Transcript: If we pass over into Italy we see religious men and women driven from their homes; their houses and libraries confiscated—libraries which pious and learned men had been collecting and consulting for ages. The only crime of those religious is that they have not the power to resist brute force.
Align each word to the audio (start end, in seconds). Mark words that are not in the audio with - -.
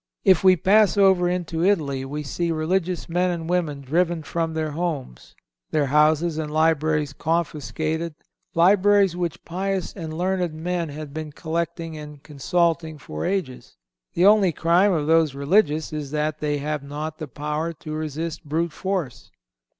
If 0.25 0.43
we 0.43 0.55
pass 0.55 0.97
over 0.97 1.29
into 1.29 1.63
Italy 1.63 2.03
we 2.05 2.23
see 2.23 2.51
religious 2.51 3.07
men 3.07 3.29
and 3.29 3.47
women 3.47 3.81
driven 3.81 4.23
from 4.23 4.55
their 4.55 4.71
homes; 4.71 5.35
their 5.69 5.85
houses 5.85 6.39
and 6.39 6.51
libraries 6.51 7.13
confiscated—libraries 7.13 9.15
which 9.15 9.45
pious 9.45 9.93
and 9.93 10.17
learned 10.17 10.55
men 10.55 10.89
had 10.89 11.13
been 11.13 11.31
collecting 11.31 11.95
and 11.99 12.23
consulting 12.23 12.97
for 12.97 13.25
ages. 13.27 13.77
The 14.15 14.25
only 14.25 14.51
crime 14.51 14.91
of 14.91 15.05
those 15.05 15.35
religious 15.35 15.93
is 15.93 16.09
that 16.09 16.39
they 16.39 16.57
have 16.57 16.81
not 16.81 17.19
the 17.19 17.27
power 17.27 17.71
to 17.71 17.91
resist 17.93 18.43
brute 18.43 18.73
force. 18.73 19.29